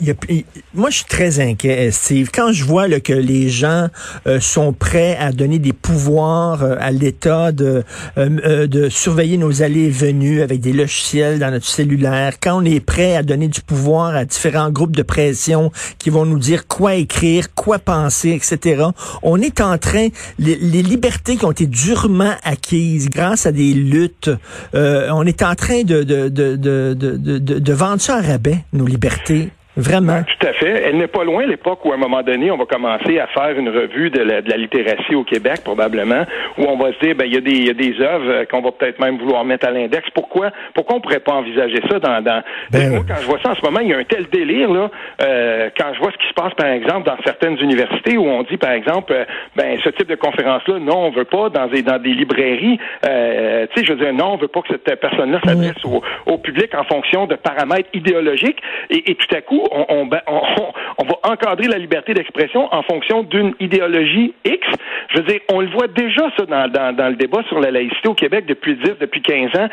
moi, 0.74 0.90
je 0.90 0.96
suis 0.96 1.04
très 1.04 1.40
inquiet, 1.40 1.90
Steve. 1.90 2.30
Quand 2.32 2.52
je 2.52 2.64
vois 2.64 2.88
que 3.00 3.12
les 3.12 3.48
gens 3.48 3.88
euh, 4.26 4.40
sont 4.40 4.72
prêts 4.72 5.16
à 5.18 5.32
donner 5.32 5.58
des 5.58 5.72
pouvoirs 5.72 6.62
euh, 6.62 6.76
à 6.78 6.90
l'État 6.90 7.52
de, 7.52 7.84
euh, 8.18 8.66
de 8.66 8.88
surveiller 8.88 9.38
nos 9.38 9.62
allées 9.62 9.86
et 9.86 9.90
venues 9.90 10.42
avec 10.42 10.60
des 10.60 10.72
logiciels 10.72 11.38
dans 11.38 11.50
notre 11.50 11.66
cellulaire, 11.66 12.34
quand 12.40 12.62
on 12.62 12.64
est 12.64 12.80
prêt 12.80 13.16
à 13.16 13.22
donner 13.22 13.48
du 13.48 13.60
pouvoir 13.60 14.14
à 14.14 14.24
différents 14.24 14.70
groupes 14.70 14.96
de 14.96 15.02
pression 15.02 15.72
qui 15.98 16.10
vont 16.10 16.26
nous 16.26 16.38
dire 16.38 16.66
quoi 16.66 16.94
écrire, 16.94 17.54
quoi 17.54 17.78
penser, 17.78 18.30
etc., 18.30 18.84
on 19.22 19.40
est 19.40 19.60
en 19.60 19.78
train, 19.78 20.08
les, 20.38 20.56
les 20.56 20.82
libertés 20.82 21.36
qui 21.36 21.44
ont 21.44 21.52
été 21.52 21.66
durement 21.66 22.34
acquises 22.44 23.10
grâce 23.10 23.46
à 23.46 23.52
des 23.52 23.72
luttes, 23.72 24.30
on 24.72 25.26
est 25.26 25.42
en 25.42 25.54
train 25.54 25.82
de, 25.82 26.02
de, 26.02 26.28
de, 26.28 26.56
de 26.56 26.99
de, 27.00 27.38
de, 27.38 27.58
de, 27.58 27.72
vendre 27.72 28.00
ça 28.00 28.16
à 28.16 28.20
rabais, 28.20 28.64
nos 28.72 28.86
libertés. 28.86 29.50
Vraiment. 29.76 30.22
Tout 30.24 30.46
à 30.46 30.52
fait. 30.52 30.82
Elle 30.88 30.96
n'est 30.96 31.06
pas 31.06 31.24
loin 31.24 31.46
l'époque 31.46 31.84
où, 31.84 31.92
à 31.92 31.94
un 31.94 31.98
moment 31.98 32.22
donné, 32.22 32.50
on 32.50 32.56
va 32.56 32.66
commencer 32.66 33.18
à 33.20 33.28
faire 33.28 33.56
une 33.56 33.68
revue 33.68 34.10
de 34.10 34.20
la, 34.20 34.42
de 34.42 34.50
la 34.50 34.56
littératie 34.56 35.14
au 35.14 35.22
Québec, 35.22 35.60
probablement, 35.64 36.24
où 36.58 36.64
on 36.64 36.76
va 36.76 36.92
se 36.92 36.98
dire, 36.98 37.14
ben, 37.14 37.26
il 37.26 37.34
y 37.34 37.36
a 37.36 37.40
des, 37.40 37.56
y 37.56 37.70
a 37.70 37.74
des 37.74 38.00
œuvres 38.00 38.28
euh, 38.28 38.44
qu'on 38.44 38.62
va 38.62 38.72
peut-être 38.72 38.98
même 38.98 39.18
vouloir 39.18 39.44
mettre 39.44 39.68
à 39.68 39.70
l'index. 39.70 40.08
Pourquoi, 40.12 40.50
pourquoi 40.74 40.96
on 40.96 41.00
pourrait 41.00 41.20
pas 41.20 41.34
envisager 41.34 41.80
ça 41.88 42.00
dans, 42.00 42.20
dans... 42.22 42.42
Ben, 42.70 42.90
moi, 42.90 43.04
quand 43.06 43.20
je 43.20 43.26
vois 43.26 43.38
ça 43.42 43.50
en 43.50 43.54
ce 43.54 43.62
moment, 43.62 43.80
il 43.80 43.88
y 43.88 43.94
a 43.94 43.98
un 43.98 44.04
tel 44.04 44.26
délire, 44.26 44.70
là, 44.72 44.90
euh, 45.22 45.70
quand 45.78 45.94
je 45.94 46.00
vois 46.00 46.10
ce 46.10 46.18
qui 46.18 46.28
se 46.28 46.34
passe, 46.34 46.52
par 46.54 46.68
exemple, 46.68 47.06
dans 47.06 47.16
certaines 47.24 47.58
universités 47.60 48.16
où 48.16 48.26
on 48.26 48.42
dit, 48.42 48.56
par 48.56 48.72
exemple, 48.72 49.12
euh, 49.12 49.24
ben, 49.56 49.78
ce 49.84 49.90
type 49.90 50.08
de 50.08 50.16
conférence-là, 50.16 50.78
non, 50.80 51.06
on 51.06 51.10
veut 51.10 51.24
pas 51.24 51.48
dans 51.48 51.68
des, 51.68 51.82
dans 51.82 51.98
des 51.98 52.12
librairies, 52.12 52.78
euh, 53.06 53.66
tu 53.72 53.80
sais, 53.80 53.86
je 53.86 53.92
veux 53.92 54.04
dire, 54.04 54.12
non, 54.12 54.32
on 54.32 54.36
veut 54.36 54.48
pas 54.48 54.62
que 54.62 54.68
cette 54.68 55.00
personne-là 55.00 55.40
s'adresse 55.44 55.84
au, 55.84 56.02
au, 56.26 56.38
public 56.38 56.74
en 56.74 56.84
fonction 56.84 57.26
de 57.26 57.36
paramètres 57.36 57.88
idéologiques. 57.94 58.60
Et, 58.90 59.10
et 59.10 59.14
tout 59.14 59.34
à 59.34 59.40
coup, 59.40 59.59
on, 59.70 60.06
ben, 60.06 60.20
on, 60.26 60.40
on, 60.98 61.04
va 61.04 61.14
encadrer 61.24 61.68
la 61.68 61.78
liberté 61.78 62.14
d'expression 62.14 62.72
en 62.72 62.82
fonction 62.82 63.22
d'une 63.22 63.54
idéologie 63.60 64.34
X. 64.44 64.66
Je 65.10 65.18
veux 65.18 65.24
dire, 65.24 65.40
on 65.52 65.60
le 65.60 65.68
voit 65.68 65.88
déjà 65.88 66.22
ça 66.36 66.46
dans, 66.46 66.68
dans, 66.68 66.94
dans, 66.94 67.08
le 67.08 67.16
débat 67.16 67.42
sur 67.48 67.60
la 67.60 67.70
laïcité 67.70 68.08
au 68.08 68.14
Québec 68.14 68.46
depuis 68.46 68.76
10, 68.76 68.92
depuis 69.00 69.22
15 69.22 69.50
ans. 69.56 69.68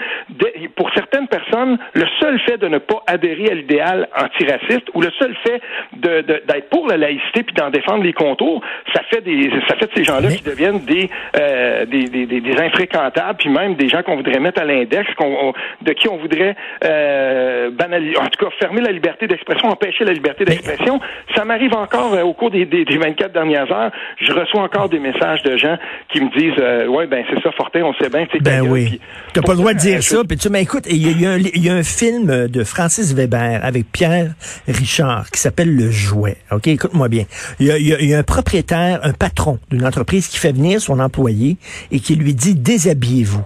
pour 0.75 0.89
certaines 0.93 1.27
personnes, 1.27 1.77
le 1.93 2.05
seul 2.19 2.39
fait 2.41 2.57
de 2.57 2.67
ne 2.67 2.77
pas 2.77 3.03
adhérer 3.07 3.49
à 3.51 3.53
l'idéal 3.53 4.07
antiraciste 4.17 4.89
ou 4.93 5.01
le 5.01 5.11
seul 5.19 5.35
fait 5.45 5.61
de, 5.93 6.21
d'être 6.21 6.69
pour 6.69 6.87
la 6.87 6.97
laïcité 6.97 7.43
puis 7.43 7.53
d'en 7.55 7.69
défendre 7.69 8.03
les 8.03 8.13
contours, 8.13 8.61
ça 8.93 9.01
fait 9.09 9.21
des 9.21 9.49
ça 9.67 9.75
fait 9.75 9.87
de 9.87 9.91
ces 9.95 10.03
gens-là 10.03 10.29
qui 10.29 10.43
deviennent 10.43 10.79
des, 10.85 11.09
euh, 11.39 11.85
des, 11.85 12.05
des, 12.05 12.25
des, 12.25 12.61
infréquentables 12.61 13.37
puis 13.37 13.49
même 13.49 13.75
des 13.75 13.89
gens 13.89 14.01
qu'on 14.03 14.15
voudrait 14.15 14.39
mettre 14.39 14.61
à 14.61 14.65
l'index, 14.65 15.13
qu'on, 15.15 15.53
de 15.81 15.93
qui 15.93 16.07
on 16.07 16.17
voudrait 16.17 16.55
euh, 16.83 17.69
banaliser, 17.71 18.17
en 18.17 18.25
tout 18.25 18.45
cas 18.45 18.51
fermer 18.59 18.81
la 18.81 18.91
liberté 18.91 19.27
d'expression, 19.27 19.69
empêcher 19.77 20.05
la 20.05 20.13
liberté 20.13 20.45
d'expression. 20.45 20.99
Ça 21.35 21.45
m'arrive 21.45 21.73
encore 21.73 22.13
euh, 22.13 22.23
au 22.23 22.33
cours 22.33 22.51
des, 22.51 22.65
des, 22.65 22.97
24 22.97 23.31
dernières 23.31 23.71
heures. 23.71 23.91
Je 24.19 24.31
reçois 24.31 24.61
encore 24.61 24.89
des 24.89 24.99
messages 24.99 25.43
de 25.43 25.55
gens 25.57 25.77
qui 26.11 26.21
me 26.21 26.29
disent 26.37 26.59
euh, 26.59 26.87
Ouais, 26.87 27.07
ben 27.07 27.23
c'est 27.29 27.41
ça, 27.41 27.51
Fortin, 27.51 27.83
on 27.83 27.93
sait 27.93 28.09
bien. 28.09 28.25
Ben 28.41 28.61
oui. 28.61 28.99
T'as 29.33 29.41
pas 29.41 29.53
le 29.53 29.59
droit 29.59 29.73
de 29.73 29.79
dire 29.79 30.01
ça. 30.01 30.23
Puis 30.27 30.37
tu 30.37 30.49
mais 30.49 30.63
écoute, 30.63 30.85
il 30.89 30.95
y, 30.97 31.59
y, 31.59 31.69
a 31.69 31.73
un 31.73 31.83
film 31.83 32.47
de 32.47 32.63
Francis 32.63 33.13
Weber 33.13 33.59
avec 33.63 33.91
Pierre 33.91 34.33
Richard 34.67 35.29
qui 35.29 35.39
s'appelle 35.39 35.75
Le 35.75 35.91
Jouet. 35.91 36.37
OK, 36.51 36.67
écoute-moi 36.67 37.09
bien. 37.09 37.25
Il 37.59 37.67
y, 37.67 38.05
y 38.05 38.13
a 38.13 38.17
un 38.17 38.23
propriétaire, 38.23 38.99
un 39.03 39.13
patron 39.13 39.59
d'une 39.69 39.85
entreprise 39.85 40.27
qui 40.27 40.37
fait 40.37 40.53
venir 40.53 40.79
son 40.79 40.99
employé 40.99 41.57
et 41.91 41.99
qui 41.99 42.15
lui 42.15 42.33
dit 42.33 42.55
Déshabillez-vous. 42.55 43.43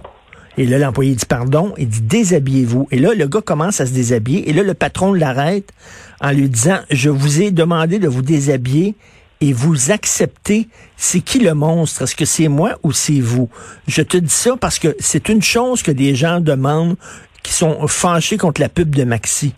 Et 0.58 0.66
là, 0.66 0.78
l'employé 0.78 1.14
dit 1.14 1.26
pardon, 1.26 1.72
il 1.78 1.88
dit 1.88 2.02
déshabillez-vous. 2.02 2.88
Et 2.90 2.98
là, 2.98 3.14
le 3.14 3.26
gars 3.26 3.40
commence 3.40 3.80
à 3.80 3.86
se 3.86 3.92
déshabiller. 3.92 4.50
Et 4.50 4.52
là, 4.52 4.62
le 4.62 4.74
patron 4.74 5.12
l'arrête 5.12 5.72
en 6.22 6.30
lui 6.30 6.48
disant, 6.48 6.78
je 6.90 7.10
vous 7.10 7.42
ai 7.42 7.50
demandé 7.50 7.98
de 7.98 8.08
vous 8.08 8.22
déshabiller 8.22 8.94
et 9.40 9.52
vous 9.52 9.90
acceptez, 9.90 10.68
c'est 10.96 11.20
qui 11.20 11.40
le 11.40 11.52
monstre? 11.52 12.02
Est-ce 12.02 12.14
que 12.14 12.24
c'est 12.24 12.46
moi 12.46 12.78
ou 12.84 12.92
c'est 12.92 13.20
vous? 13.20 13.48
Je 13.88 14.02
te 14.02 14.16
dis 14.16 14.32
ça 14.32 14.56
parce 14.56 14.78
que 14.78 14.94
c'est 15.00 15.28
une 15.28 15.42
chose 15.42 15.82
que 15.82 15.90
des 15.90 16.14
gens 16.14 16.40
demandent 16.40 16.96
qui 17.42 17.52
sont 17.52 17.88
fâchés 17.88 18.36
contre 18.36 18.60
la 18.60 18.68
pub 18.68 18.94
de 18.94 19.02
Maxi. 19.02 19.52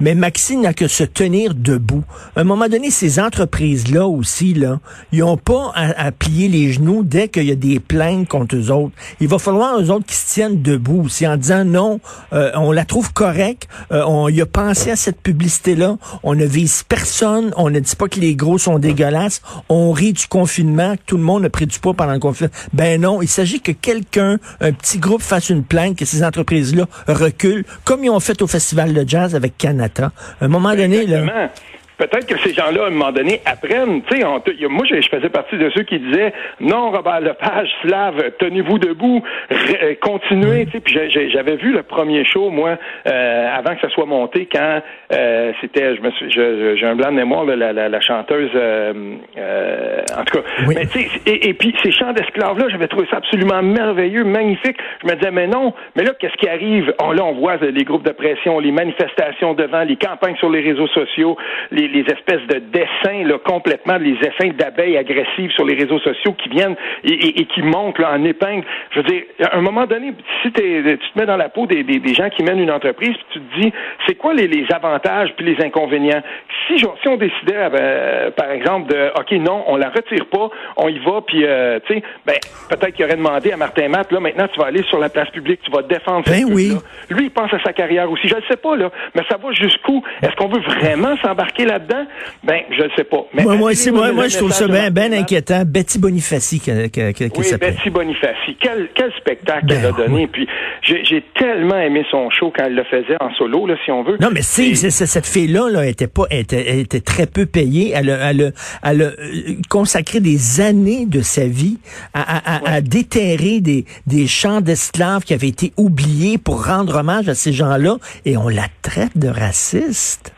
Mais 0.00 0.14
Maxi 0.14 0.56
n'a 0.56 0.72
que 0.72 0.86
se 0.86 1.02
tenir 1.02 1.54
debout. 1.54 2.04
À 2.36 2.42
un 2.42 2.44
moment 2.44 2.68
donné, 2.68 2.90
ces 2.90 3.18
entreprises-là 3.18 4.06
aussi, 4.06 4.54
là, 4.54 4.78
ils 5.10 5.20
n'ont 5.20 5.36
pas 5.36 5.72
à, 5.74 6.12
plier 6.12 6.48
les 6.48 6.72
genoux 6.72 7.02
dès 7.02 7.28
qu'il 7.28 7.44
y 7.44 7.50
a 7.50 7.56
des 7.56 7.80
plaintes 7.80 8.28
contre 8.28 8.54
eux 8.56 8.70
autres. 8.70 8.94
Il 9.20 9.26
va 9.26 9.38
falloir 9.38 9.80
eux 9.80 9.90
autres 9.90 10.06
qui 10.06 10.14
se 10.14 10.34
tiennent 10.34 10.62
debout 10.62 11.02
aussi 11.06 11.26
en 11.26 11.36
disant 11.36 11.64
non, 11.64 12.00
euh, 12.32 12.52
on 12.54 12.70
la 12.70 12.84
trouve 12.84 13.12
correcte, 13.12 13.68
euh, 13.90 14.04
on 14.06 14.28
y 14.28 14.40
a 14.40 14.46
pensé 14.46 14.92
à 14.92 14.96
cette 14.96 15.20
publicité-là, 15.20 15.96
on 16.22 16.34
ne 16.34 16.44
vise 16.44 16.84
personne, 16.88 17.52
on 17.56 17.68
ne 17.68 17.80
dit 17.80 17.96
pas 17.96 18.08
que 18.08 18.20
les 18.20 18.36
gros 18.36 18.58
sont 18.58 18.78
dégueulasses, 18.78 19.42
on 19.68 19.90
rit 19.90 20.12
du 20.12 20.28
confinement, 20.28 20.94
tout 21.06 21.16
le 21.16 21.24
monde 21.24 21.44
a 21.44 21.50
pris 21.50 21.66
du 21.66 21.78
poids 21.80 21.94
pendant 21.94 22.12
le 22.12 22.20
confinement. 22.20 22.52
Ben 22.72 23.00
non, 23.00 23.20
il 23.20 23.28
s'agit 23.28 23.60
que 23.60 23.72
quelqu'un, 23.72 24.38
un 24.60 24.72
petit 24.72 24.98
groupe 24.98 25.22
fasse 25.22 25.50
une 25.50 25.64
plainte, 25.64 25.96
que 25.96 26.04
ces 26.04 26.22
entreprises-là 26.22 26.86
reculent, 27.08 27.64
comme 27.84 28.04
ils 28.04 28.10
ont 28.10 28.20
fait 28.20 28.40
au 28.42 28.46
Festival 28.46 28.94
de 28.94 29.08
jazz 29.08 29.34
avec 29.34 29.58
Canada 29.58 29.87
à 30.00 30.10
un 30.40 30.48
moment 30.48 30.74
donné, 30.74 31.06
là 31.06 31.50
peut-être 31.98 32.26
que 32.26 32.38
ces 32.38 32.54
gens-là, 32.54 32.84
à 32.84 32.86
un 32.86 32.90
moment 32.90 33.12
donné, 33.12 33.40
apprennent. 33.44 34.02
Tu 34.02 34.20
sais, 34.20 34.68
moi, 34.68 34.84
je, 34.88 35.08
faisais 35.08 35.28
partie 35.28 35.56
de 35.56 35.70
ceux 35.70 35.82
qui 35.82 35.98
disaient 35.98 36.32
non, 36.60 36.90
Robert 36.90 37.20
Lepage, 37.20 37.68
Flav, 37.82 38.14
tenez-vous 38.38 38.78
debout, 38.78 39.22
euh, 39.50 39.94
continuez. 40.00 40.66
Tu 40.66 40.72
sais, 40.72 40.80
puis 40.80 40.98
j'avais 41.30 41.56
vu 41.56 41.72
le 41.72 41.82
premier 41.82 42.24
show, 42.24 42.50
moi, 42.50 42.78
euh, 43.06 43.56
avant 43.56 43.74
que 43.74 43.80
ça 43.80 43.88
soit 43.90 44.06
monté, 44.06 44.48
quand 44.50 44.80
euh, 45.12 45.52
c'était, 45.60 45.96
je 45.96 46.00
me 46.00 46.10
suis, 46.12 46.30
j'ai 46.30 46.86
un 46.86 46.94
blanc 46.94 47.10
de 47.10 47.16
mémoire, 47.16 47.44
la, 47.44 47.72
la, 47.72 47.88
la, 47.88 48.00
chanteuse, 48.00 48.50
en 48.56 50.24
tout 50.24 50.38
cas. 50.38 50.44
Mais 50.68 50.86
tu 50.86 51.00
sais, 51.00 51.08
et, 51.26 51.54
puis 51.54 51.74
ces 51.82 51.90
chants 51.90 52.12
d'esclaves-là, 52.12 52.66
j'avais 52.70 52.88
trouvé 52.88 53.06
ça 53.10 53.16
absolument 53.18 53.62
merveilleux, 53.62 54.24
magnifique. 54.24 54.76
Je 55.02 55.08
me 55.08 55.14
disais, 55.16 55.30
mais 55.30 55.46
non, 55.46 55.74
mais 55.96 56.04
là, 56.04 56.12
qu'est-ce 56.18 56.36
qui 56.36 56.48
arrive? 56.48 56.94
On, 57.00 57.12
là, 57.12 57.24
on 57.24 57.32
voit 57.32 57.56
les 57.56 57.84
groupes 57.84 58.06
de 58.06 58.12
pression, 58.12 58.60
les 58.60 58.72
manifestations 58.72 59.54
devant, 59.54 59.82
les 59.82 59.96
campagnes 59.96 60.36
sur 60.36 60.50
les 60.50 60.60
réseaux 60.60 60.86
sociaux, 60.88 61.36
les 61.70 61.87
les, 61.92 62.00
espèces 62.00 62.46
de 62.48 62.58
dessins 62.58 63.24
là, 63.24 63.38
complètement, 63.44 63.96
les 63.96 64.12
dessins 64.12 64.50
d'abeilles 64.56 64.96
agressives 64.96 65.50
sur 65.52 65.64
les 65.64 65.74
réseaux 65.74 65.98
sociaux 65.98 66.32
qui 66.32 66.48
viennent 66.48 66.76
et, 67.04 67.44
qui 67.46 67.62
montent 67.62 67.98
là, 67.98 68.12
en 68.12 68.24
épingle. 68.24 68.64
Je 68.92 69.00
veux 69.00 69.04
dire, 69.04 69.22
à 69.50 69.56
un 69.56 69.60
moment 69.60 69.86
donné, 69.86 70.12
si 70.42 70.52
tu 70.52 70.62
te 70.62 71.18
mets 71.18 71.26
dans 71.26 71.36
la 71.36 71.48
peau 71.48 71.66
des, 71.66 71.82
des, 71.82 72.14
gens 72.14 72.28
qui 72.30 72.42
mènent 72.42 72.60
une 72.60 72.70
entreprise, 72.70 73.14
puis 73.14 73.26
tu 73.32 73.40
te 73.40 73.60
dis, 73.60 73.72
c'est 74.06 74.14
quoi 74.14 74.34
les, 74.34 74.46
les, 74.46 74.66
avantages 74.72 75.32
puis 75.36 75.46
les 75.46 75.64
inconvénients? 75.64 76.22
Si, 76.66 76.78
si 76.78 77.08
on 77.08 77.16
décidait, 77.16 77.56
euh, 77.56 78.30
par 78.30 78.50
exemple, 78.50 78.92
de, 78.92 79.10
OK, 79.18 79.32
non, 79.32 79.64
on 79.66 79.76
la 79.76 79.88
retire 79.88 80.26
pas, 80.26 80.50
on 80.76 80.88
y 80.88 80.98
va, 80.98 81.20
puis, 81.26 81.44
euh, 81.44 81.78
tu 81.86 81.94
sais, 81.94 82.02
ben, 82.26 82.36
peut-être 82.68 82.94
qu'il 82.94 83.04
aurait 83.04 83.16
demandé 83.16 83.52
à 83.52 83.56
Martin 83.56 83.88
Matt, 83.88 84.12
là, 84.12 84.20
maintenant, 84.20 84.46
tu 84.48 84.60
vas 84.60 84.66
aller 84.66 84.82
sur 84.84 84.98
la 84.98 85.08
place 85.08 85.30
publique, 85.30 85.60
tu 85.62 85.70
vas 85.70 85.82
défendre 85.82 86.24
ben 86.26 86.44
oui. 86.48 86.72
Lui, 87.10 87.24
il 87.24 87.30
pense 87.30 87.52
à 87.52 87.58
sa 87.62 87.72
carrière 87.72 88.10
aussi. 88.10 88.28
Je 88.28 88.36
ne 88.36 88.42
sais 88.48 88.56
pas, 88.56 88.76
là, 88.76 88.90
mais 89.14 89.22
ça 89.28 89.36
va 89.36 89.52
jusqu'où? 89.52 90.02
Est-ce 90.22 90.34
qu'on 90.36 90.48
veut 90.48 90.60
vraiment 90.60 91.16
s'embarquer 91.18 91.64
là-dedans? 91.78 92.06
Ben, 92.44 92.60
je 92.70 92.82
ne 92.82 92.88
sais 92.96 93.04
pas. 93.04 93.26
Mais 93.34 93.42
moi, 93.42 93.56
moi, 93.56 93.72
moi, 93.92 94.12
moi, 94.12 94.28
je 94.28 94.36
trouve 94.36 94.52
ça 94.52 94.66
bien 94.66 94.90
ben 94.90 95.12
inquiétant. 95.14 95.62
Betty 95.64 95.98
Bonifaci 95.98 96.60
qui, 96.60 96.70
qui, 96.90 97.12
qui, 97.12 97.30
Oui, 97.36 97.46
Betty 97.60 97.90
Bonifaci. 97.90 98.56
Quel, 98.60 98.88
quel 98.94 99.12
spectacle 99.14 99.66
ben 99.66 99.78
elle 99.80 99.86
a 99.86 99.92
donné. 99.92 100.26
Puis, 100.26 100.46
j'ai 100.82 101.24
tellement 101.38 101.78
aimé 101.78 102.04
son 102.10 102.30
show 102.30 102.52
quand 102.56 102.64
elle 102.64 102.74
le 102.74 102.84
faisait 102.84 103.16
en 103.20 103.32
solo, 103.34 103.66
là, 103.66 103.74
si 103.84 103.90
on 103.90 104.02
veut. 104.02 104.16
Non, 104.20 104.28
mais 104.32 104.42
si, 104.42 104.76
cette 104.76 105.26
fille-là, 105.26 105.68
là, 105.70 105.86
était 105.86 106.08
pas, 106.08 106.24
était, 106.30 106.80
était 106.80 107.00
très 107.00 107.26
peu 107.26 107.46
payée. 107.46 107.92
Elle 107.94 108.10
a, 108.10 108.30
elle, 108.30 108.42
a, 108.42 108.90
elle 108.90 109.02
a 109.02 109.04
euh, 109.06 109.54
consacré 109.68 110.20
des 110.20 110.60
années 110.60 111.06
de 111.06 111.20
sa 111.20 111.46
vie 111.46 111.78
à, 112.14 112.22
à, 112.56 112.74
à 112.74 112.80
déterrer 112.80 113.60
des, 113.60 113.84
des 114.06 114.26
champs 114.26 114.60
d'esclaves 114.60 115.24
qui 115.24 115.34
avaient 115.34 115.48
été 115.48 115.72
oubliés 115.76 116.38
pour 116.38 116.66
rendre 116.66 116.96
hommage 116.96 117.28
à 117.28 117.34
ces 117.34 117.52
gens-là 117.52 117.96
et 118.24 118.36
on 118.36 118.48
la 118.48 118.66
traite 118.82 119.16
de 119.16 119.28
raciste. 119.28 120.32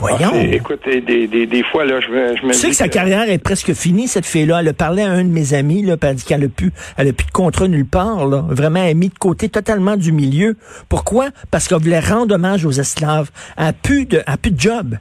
Voyons. 0.00 0.30
Ah, 0.32 0.42
écoute, 0.42 0.80
des, 0.86 1.26
des, 1.26 1.46
des, 1.46 1.62
fois, 1.62 1.84
là, 1.84 2.00
je 2.00 2.08
me, 2.08 2.36
je 2.36 2.42
me 2.46 2.52
Tu 2.52 2.58
sais 2.58 2.68
que 2.68 2.74
sa 2.74 2.88
carrière 2.88 3.28
est 3.28 3.42
presque 3.42 3.74
finie, 3.74 4.08
cette 4.08 4.24
fille-là. 4.24 4.60
Elle 4.60 4.68
a 4.68 4.72
parlé 4.72 5.02
à 5.02 5.10
un 5.10 5.24
de 5.24 5.28
mes 5.28 5.52
amis, 5.52 5.82
là, 5.82 5.96
elle 6.02 6.14
dit 6.14 6.24
qu'elle 6.24 6.44
a 6.44 6.48
plus, 6.48 6.72
elle 6.96 7.08
a 7.08 7.12
plus 7.12 7.26
de 7.26 7.32
contrat 7.32 7.68
nulle 7.68 7.86
part, 7.86 8.26
là. 8.26 8.42
Vraiment, 8.48 8.82
elle 8.82 8.90
est 8.90 8.94
mise 8.94 9.12
de 9.12 9.18
côté 9.18 9.50
totalement 9.50 9.96
du 9.96 10.12
milieu. 10.12 10.56
Pourquoi? 10.88 11.28
Parce 11.50 11.68
qu'elle 11.68 11.82
voulait 11.82 12.00
rendre 12.00 12.34
hommage 12.34 12.64
aux 12.64 12.72
esclaves. 12.72 13.30
Elle 13.58 13.66
a 13.66 13.72
plus 13.74 14.06
de, 14.06 14.22
elle 14.26 14.34
a 14.34 14.36
plus 14.38 14.52
de 14.52 14.60
job. 14.60 14.96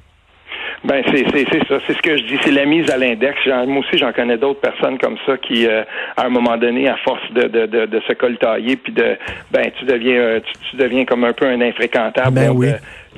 Ben 0.83 1.03
c'est 1.07 1.25
c'est 1.33 1.45
c'est 1.51 1.67
ça, 1.67 1.79
c'est 1.85 1.93
ce 1.93 2.01
que 2.01 2.17
je 2.17 2.23
dis, 2.23 2.37
c'est 2.41 2.51
la 2.51 2.65
mise 2.65 2.89
à 2.89 2.97
l'index. 2.97 3.37
Moi 3.45 3.79
aussi, 3.79 3.97
j'en 3.97 4.13
connais 4.13 4.37
d'autres 4.37 4.61
personnes 4.61 4.97
comme 4.97 5.17
ça 5.25 5.37
qui, 5.37 5.67
euh, 5.67 5.83
à 6.15 6.25
un 6.25 6.29
moment 6.29 6.55
donné, 6.55 6.87
à 6.87 6.95
force 6.97 7.21
de 7.33 7.47
de, 7.47 7.65
de, 7.65 7.85
de 7.85 7.99
se 8.07 8.13
coltailler, 8.13 8.77
puis 8.77 8.93
de, 8.93 9.17
ben 9.51 9.69
tu 9.77 9.83
deviens 9.83 10.15
euh, 10.15 10.39
tu, 10.69 10.77
deviens 10.77 11.03
comme 11.03 11.25
un 11.25 11.33
peu 11.33 11.45
un 11.47 11.59
infréquentable. 11.59 12.33
Ben 12.33 12.51
oui. 12.51 12.69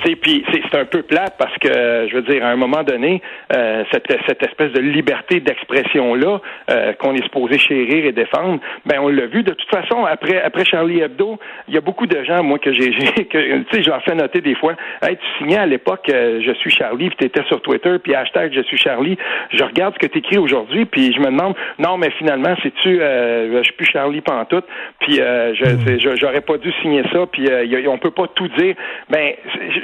Euh, 0.07 0.15
puis 0.21 0.43
c'est 0.51 0.77
un 0.77 0.85
peu 0.85 1.01
plate 1.01 1.35
parce 1.37 1.55
que, 1.57 2.07
je 2.09 2.15
veux 2.15 2.21
dire, 2.21 2.45
à 2.45 2.49
un 2.49 2.55
moment 2.55 2.83
donné, 2.83 3.21
euh, 3.55 3.83
cette, 3.91 4.07
cette 4.27 4.43
espèce 4.43 4.71
de 4.71 4.79
liberté 4.79 5.39
d'expression 5.39 6.15
là 6.15 6.39
euh, 6.69 6.93
qu'on 6.93 7.15
est 7.15 7.23
supposé 7.23 7.57
chérir 7.57 8.05
et 8.05 8.11
défendre, 8.11 8.59
ben 8.85 8.99
on 9.01 9.09
l'a 9.09 9.25
vu. 9.27 9.43
De 9.43 9.53
toute 9.53 9.69
façon 9.69 10.05
après 10.05 10.41
après 10.41 10.65
Charlie 10.65 11.01
Hebdo, 11.01 11.39
il 11.67 11.73
y 11.73 11.77
a 11.77 11.81
beaucoup 11.81 12.07
de 12.07 12.23
gens 12.23 12.43
moi 12.43 12.59
que 12.59 12.71
j'ai 12.73 12.91
que 13.29 13.63
tu 13.63 13.65
sais, 13.71 13.83
je 13.83 13.89
leur 13.89 14.03
fais 14.03 14.15
noter 14.15 14.41
des 14.41 14.55
fois, 14.55 14.73
hey, 15.01 15.17
tu 15.17 15.37
signais 15.37 15.57
à 15.57 15.65
l'époque 15.65 16.07
euh, 16.09 16.41
je 16.45 16.51
suis 16.53 16.71
Charlie, 16.71 17.09
puis 17.09 17.17
tu 17.19 17.25
étais 17.25 17.43
sur 17.45 17.61
Twitter, 17.61 17.97
puis 18.03 18.15
hashtag 18.15 18.53
je 18.53 18.61
suis 18.61 18.77
Charlie, 18.77 19.17
je 19.51 19.63
regarde 19.63 19.93
ce 19.95 19.99
que 19.99 20.11
tu 20.11 20.19
écris 20.19 20.37
aujourd'hui, 20.37 20.85
puis 20.85 21.13
je 21.13 21.19
me 21.19 21.27
demande 21.27 21.55
non 21.79 21.97
mais 21.97 22.11
finalement 22.11 22.55
c'est 22.63 22.73
tu 22.75 22.99
je 22.99 23.61
suis 23.63 23.73
plus 23.73 23.87
Charlie 23.87 24.21
pantoute, 24.21 24.65
puis 24.99 25.15
je 25.15 26.15
j'aurais 26.15 26.41
pas 26.41 26.57
dû 26.57 26.71
signer 26.81 27.03
ça, 27.11 27.25
puis 27.31 27.47
on 27.87 27.97
peut 27.97 28.11
pas 28.11 28.27
tout 28.27 28.47
dire. 28.49 28.75
Ben 29.09 29.33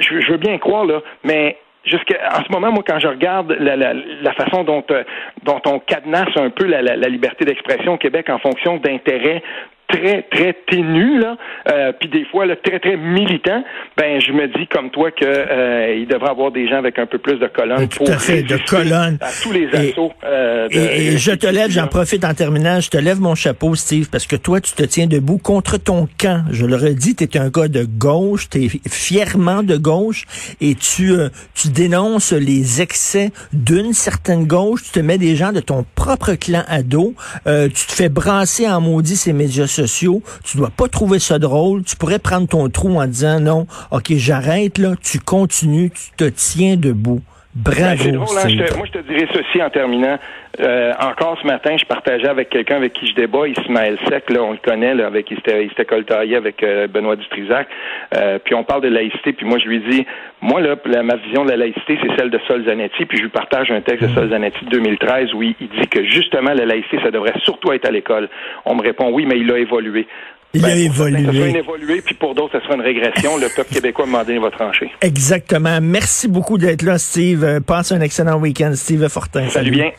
je, 0.00 0.30
veux 0.30 0.38
bien 0.38 0.58
croire, 0.58 0.84
là, 0.84 1.00
mais 1.24 1.58
en 1.86 2.44
ce 2.44 2.52
moment, 2.52 2.72
moi, 2.72 2.82
quand 2.86 2.98
je 2.98 3.08
regarde 3.08 3.56
la, 3.58 3.76
la, 3.76 3.94
la 3.94 4.32
façon 4.34 4.64
dont, 4.64 4.84
euh, 4.90 5.04
dont 5.44 5.60
on 5.66 5.78
cadenasse 5.78 6.36
un 6.36 6.50
peu 6.50 6.66
la, 6.66 6.82
la 6.82 7.08
liberté 7.08 7.44
d'expression 7.44 7.94
au 7.94 7.98
Québec 7.98 8.28
en 8.28 8.38
fonction 8.38 8.76
d'intérêts 8.76 9.42
très, 9.88 10.22
très 10.30 10.54
ténu, 10.68 11.18
là, 11.18 11.36
euh, 11.70 11.92
puis 11.98 12.08
des 12.08 12.24
fois 12.26 12.46
là, 12.46 12.56
très, 12.56 12.78
très 12.78 12.96
militant, 12.96 13.64
ben 13.96 14.20
je 14.20 14.32
me 14.32 14.46
dis 14.48 14.66
comme 14.66 14.90
toi 14.90 15.10
que 15.10 15.24
euh, 15.24 15.96
il 15.98 16.06
devrait 16.06 16.30
avoir 16.30 16.50
des 16.50 16.68
gens 16.68 16.76
avec 16.76 16.98
un 16.98 17.06
peu 17.06 17.18
plus 17.18 17.38
de 17.38 17.46
colonnes 17.46 17.88
tout 17.88 18.04
à 18.06 18.18
fait, 18.18 18.42
de 18.42 18.58
colonnes. 18.68 19.18
À 19.20 19.30
tous 19.42 19.52
les 19.52 19.68
assauts. 19.74 20.12
Euh, 20.24 20.68
et, 20.70 21.16
je 21.16 21.32
te 21.32 21.46
lève, 21.46 21.70
j'en 21.70 21.86
profite 21.86 22.24
en 22.24 22.34
terminant, 22.34 22.80
je 22.80 22.90
te 22.90 22.98
lève 22.98 23.20
mon 23.20 23.34
chapeau, 23.34 23.74
Steve, 23.74 24.08
parce 24.10 24.26
que 24.26 24.36
toi, 24.36 24.60
tu 24.60 24.72
te 24.72 24.82
tiens 24.82 25.06
debout 25.06 25.38
contre 25.38 25.78
ton 25.78 26.08
camp. 26.18 26.44
Je 26.50 26.66
le 26.66 26.76
redis, 26.76 27.16
tu 27.16 27.24
es 27.24 27.38
un 27.38 27.48
gars 27.48 27.68
de 27.68 27.84
gauche, 27.84 28.48
tu 28.50 28.64
es 28.64 28.68
fièrement 28.88 29.62
de 29.62 29.76
gauche, 29.76 30.24
et 30.60 30.74
tu, 30.74 31.12
euh, 31.12 31.28
tu 31.54 31.68
dénonces 31.68 32.32
les 32.32 32.82
excès 32.82 33.30
d'une 33.52 33.92
certaine 33.92 34.46
gauche, 34.46 34.82
tu 34.84 34.90
te 34.90 35.00
mets 35.00 35.18
des 35.18 35.36
gens 35.36 35.52
de 35.52 35.60
ton 35.60 35.84
propre 35.94 36.34
clan 36.34 36.64
à 36.68 36.82
dos, 36.82 37.14
euh, 37.46 37.68
tu 37.68 37.86
te 37.86 37.92
fais 37.92 38.08
brasser 38.08 38.68
en 38.68 38.80
maudit 38.80 39.16
ces 39.16 39.32
médias 39.32 39.66
tu 39.86 40.56
dois 40.56 40.70
pas 40.70 40.88
trouver 40.88 41.18
ça 41.18 41.38
drôle, 41.38 41.82
tu 41.84 41.96
pourrais 41.96 42.18
prendre 42.18 42.48
ton 42.48 42.68
trou 42.68 43.00
en 43.00 43.06
disant 43.06 43.40
non, 43.40 43.66
ok, 43.90 44.12
j'arrête 44.16 44.78
là, 44.78 44.94
tu 45.00 45.20
continues, 45.20 45.90
tu 45.90 46.10
te 46.16 46.24
tiens 46.24 46.76
debout. 46.76 47.20
Bravo. 47.58 48.04
Ben, 48.04 48.12
drôle, 48.12 48.38
hein, 48.38 48.76
moi, 48.76 48.86
je 48.86 48.92
te 48.92 48.98
dirais 48.98 49.26
ceci 49.32 49.60
en 49.60 49.68
terminant. 49.68 50.16
Euh, 50.60 50.92
encore 51.00 51.36
ce 51.42 51.46
matin, 51.46 51.76
je 51.76 51.84
partageais 51.84 52.28
avec 52.28 52.50
quelqu'un 52.50 52.76
avec 52.76 52.92
qui 52.92 53.08
je 53.08 53.14
débat, 53.14 53.48
Ismaël 53.48 53.98
Sec, 54.08 54.30
là, 54.30 54.42
on 54.42 54.52
le 54.52 54.58
connaît, 54.58 54.94
là, 54.94 55.06
avec 55.06 55.30
il 55.30 55.38
s'était 55.38 55.84
coltaillé 55.84 56.36
avec 56.36 56.62
euh, 56.62 56.86
Benoît 56.86 57.16
Dutrisac. 57.16 57.68
Euh, 58.16 58.38
puis 58.44 58.54
on 58.54 58.62
parle 58.62 58.82
de 58.82 58.88
laïcité, 58.88 59.32
puis 59.32 59.44
moi 59.44 59.58
je 59.58 59.68
lui 59.68 59.80
dis, 59.80 60.06
moi 60.40 60.60
là, 60.60 60.76
ma 61.02 61.16
vision 61.16 61.44
de 61.44 61.50
la 61.50 61.56
laïcité, 61.56 61.98
c'est 62.00 62.16
celle 62.16 62.30
de 62.30 62.38
Sol 62.46 62.64
Zanetti, 62.64 63.06
puis 63.06 63.18
je 63.18 63.22
lui 63.24 63.30
partage 63.30 63.70
un 63.70 63.80
texte 63.80 64.08
de 64.08 64.14
Sol 64.14 64.30
Zanetti 64.30 64.64
de 64.64 64.70
2013 64.70 65.34
où 65.34 65.42
il, 65.42 65.54
dit 65.58 65.88
que 65.88 66.04
justement 66.04 66.52
la 66.54 66.64
laïcité, 66.64 66.98
ça 67.02 67.10
devrait 67.10 67.34
surtout 67.44 67.72
être 67.72 67.86
à 67.86 67.90
l'école. 67.90 68.28
On 68.64 68.74
me 68.74 68.82
répond 68.82 69.10
oui, 69.12 69.26
mais 69.26 69.38
il 69.38 69.50
a 69.52 69.58
évolué. 69.58 70.06
Il 70.54 70.64
a 70.64 70.68
ben, 70.68 70.78
évolué. 70.78 71.24
Ça 71.26 71.32
sera 71.32 71.46
une 71.48 71.56
évolué, 71.56 72.00
puis 72.00 72.14
pour 72.14 72.34
d'autres, 72.34 72.58
ça 72.58 72.64
sera 72.64 72.74
une 72.74 72.80
régression. 72.80 73.36
Le 73.36 73.48
peuple 73.54 73.74
québécois 73.74 74.06
m'a 74.06 74.24
donné 74.24 74.38
votre 74.38 74.56
trancher. 74.56 74.90
Exactement. 75.02 75.78
Merci 75.82 76.26
beaucoup 76.26 76.56
d'être 76.56 76.82
là, 76.82 76.98
Steve. 76.98 77.60
Passe 77.66 77.92
un 77.92 78.00
excellent 78.00 78.38
week-end, 78.38 78.72
Steve 78.74 79.06
Fortin. 79.08 79.48
Salut 79.50 79.70
bien. 79.70 79.90